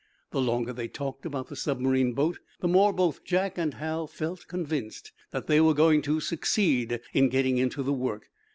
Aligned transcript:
The 0.31 0.41
longer 0.41 0.73
they 0.73 0.87
talked 0.87 1.27
about 1.27 1.49
the 1.49 1.55
submarine 1.55 2.13
boat, 2.13 2.39
the 2.59 2.67
more 2.67 2.91
both 2.91 3.23
Jack 3.23 3.59
and 3.59 3.75
Hal 3.75 4.07
felt 4.07 4.47
convinced 4.47 5.11
that 5.29 5.45
they 5.45 5.61
were 5.61 5.75
going 5.75 6.01
to 6.01 6.19
succeed 6.19 7.01
in 7.13 7.29
getting 7.29 7.59
into 7.59 7.83
the 7.83 7.93
work. 7.93 8.31